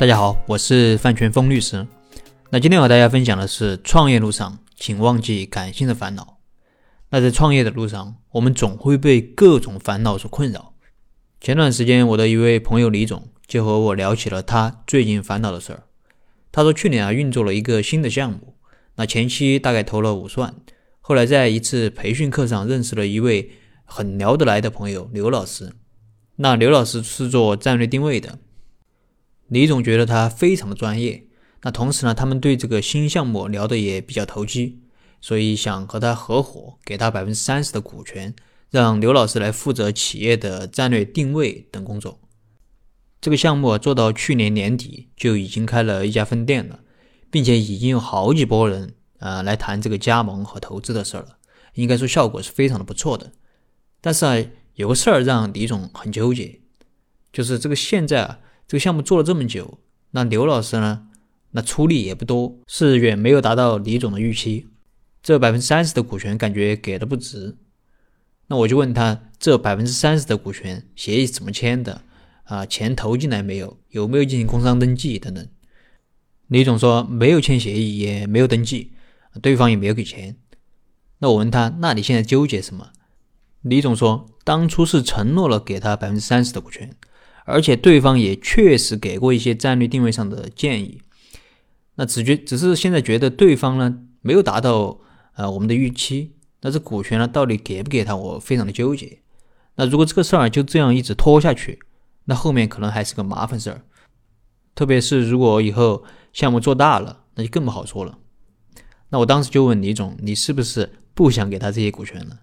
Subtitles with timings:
[0.00, 1.86] 大家好，我是范全峰律师。
[2.48, 6.38] 那今天和大家分享的是创业路上，请忘记感性的烦恼。
[7.10, 10.72] 那在创业的路上，我们总会被各种烦恼所困扰。
[11.38, 15.82] 前段时间，我的一位朋友李总就和我聊起了他最近烦恼的事儿。
[16.50, 18.54] 他说，去年啊运作了一个新的项目，
[18.96, 20.54] 那前期大概投了五十万，
[21.02, 23.50] 后来在一次培训课上认识了一位
[23.84, 25.74] 很聊得来的朋友刘老师。
[26.36, 28.38] 那刘老师是做战略定位的。
[29.50, 31.26] 李总觉得他非常的专业，
[31.62, 34.78] 那同时呢，他们对这个新项目聊得也比较投机，
[35.20, 38.32] 所以想和他合伙，给他百分之三十的股权，
[38.70, 42.20] 让刘老师来负责企业的战略定位等工作。
[43.20, 46.78] 这个项目做到去年年底就已经开了一家分店了，
[47.28, 51.38] 并且已经有好几波人啊来谈这个加盟和投资的事儿了，
[51.74, 53.32] 应该说效果是非常的不错的。
[54.00, 56.60] 但是啊，有个事儿让李总很纠结，
[57.32, 58.38] 就是这个现在啊。
[58.70, 59.80] 这个项目做了这么久，
[60.12, 61.08] 那刘老师呢？
[61.50, 64.68] 那出力也不多，是远没有达到李总的预期。
[65.20, 67.56] 这百分之三十的股权感觉给的不值。
[68.46, 72.02] 那我就问他，这百分之三十的股权协议怎么签的？
[72.44, 73.76] 啊，钱投进来没有？
[73.88, 75.48] 有没有进行工商登记等等？
[76.46, 78.92] 李总说没有签协议，也没有登记，
[79.42, 80.36] 对方也没有给钱。
[81.18, 82.92] 那我问他，那你现在纠结什么？
[83.62, 86.94] 李总说，当初是承诺了给他百分之三十的股权。
[87.44, 91.00] 而且对方也确实给过一些战略定位上的建议，
[91.96, 95.00] 那只觉只是现在觉得对方呢没有达到
[95.34, 99.18] 呃我们的预期，那这股权呢到底给不给他，我非常的纠结。
[99.76, 101.78] 那如果这个事儿就这样一直拖下去，
[102.24, 103.82] 那后面可能还是个麻烦事儿，
[104.74, 108.18] 特别是如果以后项目做大了，那就更不好说了。
[109.08, 112.40] 那我当时就问李总，你是不是不想给他这些股权了？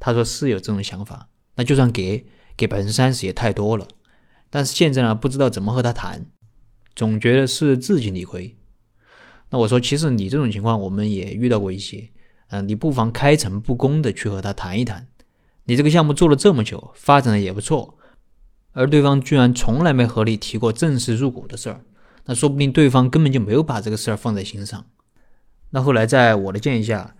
[0.00, 3.86] 他说是有这种想法，那就算给给百分之三十也太多了。
[4.50, 6.26] 但是现在呢，不知道怎么和他谈，
[6.94, 8.56] 总觉得是自己理亏。
[9.50, 12.10] 那我说，其实你这种情况我们也遇到过一些，
[12.48, 15.06] 嗯，你不妨开诚布公的去和他谈一谈。
[15.64, 17.98] 你这个项目做了这么久，发展的也不错，
[18.72, 21.80] 而对方居然从来没和你提过正式入股的事儿，
[22.24, 24.84] 那说不定对方根本就没有把这个事儿放在心上。
[25.70, 27.14] 那后来在我的建议下，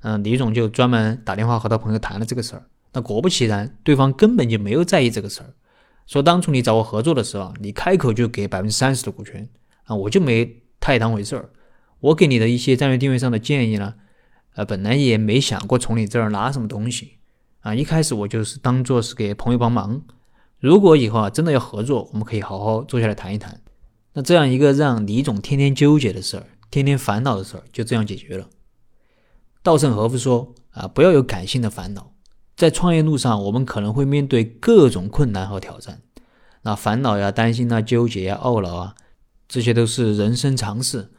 [0.00, 2.66] 嗯，李总就专门打电话和他朋友谈了这个事儿。
[2.92, 5.54] 那果不其然，对方根本就没有在意这个事儿。
[6.06, 9.48] 说当初你找我合作的时候，你开口就给百分之三十的股权
[9.84, 11.50] 啊，我就没太当回事儿。
[12.00, 13.94] 我给你的一些战略定位上的建议呢，
[14.54, 17.18] 呃，本来也没想过从你这儿拿什么东西
[17.60, 17.74] 啊。
[17.74, 20.02] 一开始我就是当做是给朋友帮忙。
[20.58, 23.60] 如果以后啊真的要合作，我们可以好好坐下来谈一谈。
[24.14, 28.48] 那这样一个让李总天天纠结的事儿，天天烦恼的事儿，就这样解决了。
[29.62, 32.11] 稻盛和夫说啊，不要有感性的烦恼。
[32.62, 36.00] 在创业路上，我们可能会面对各种困难和挑战，
[36.62, 38.94] 那烦恼呀、担心啊、纠结呀、懊恼啊，
[39.48, 41.10] 这些都是人生常事。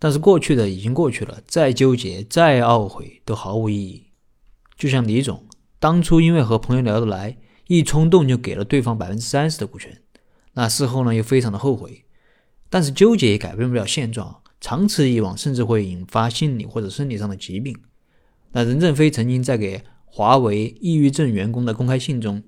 [0.00, 4.08] 但是过去的已经过去了，再纠结、再懊悔都毫无意义。
[4.76, 5.46] 就像李总
[5.78, 7.38] 当初因为和朋友聊得来，
[7.68, 10.02] 一冲动就给了对方百分之三十的股权，
[10.54, 12.04] 那事后呢又非常的后悔。
[12.68, 17.72] 但是纠结也改变不了现状，长此以往，甚至会引发心理或者生理上的疾病。
[18.50, 19.84] 那任正非曾经在给。
[20.14, 22.42] 华为抑郁症员工的公开信中，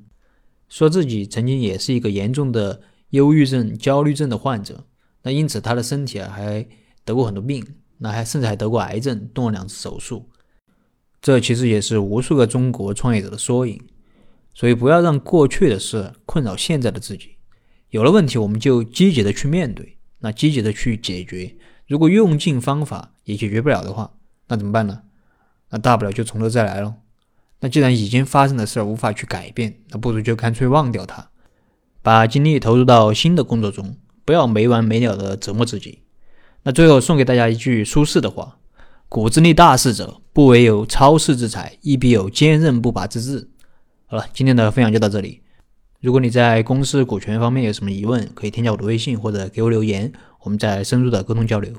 [0.69, 4.85] 说自己曾经也是一个严重的忧郁症、焦虑症的患者，
[5.23, 6.69] 那因此他的身体啊还
[7.07, 7.67] 得过很多病，
[7.97, 10.29] 那还甚至还得过癌症，动了两次手术。
[11.23, 13.81] 这其实也是无数个中国创业者的缩影。
[14.53, 17.37] 所以不要让过去的事困扰现在的自己。
[17.89, 21.57] 有了问题，我们就积极的去面对，那积极的去解决。
[21.87, 25.01] 如果用尽方法也解决不了的话，那怎么办呢？
[25.71, 26.95] 那大不了就从头再来喽。
[27.65, 31.31] 那既然已经发生的事儿无法去改变，那不如就干脆忘掉它，
[32.03, 36.01] 把精力投入到新的工作中，不要没完没了的折磨自己。
[36.65, 38.59] 那最后送给大家一句苏轼的话
[39.09, 43.49] ：“古之立大事者，不惟有超世之才，亦必有坚韧不拔之志。”
[44.05, 45.41] 好了，今天的分享就到这里。
[46.03, 50.13] 如果你在公司股权方面有什么疑问，可以添加我的微信或者给我留言，
[50.43, 51.73] 我们再深入的沟通交流。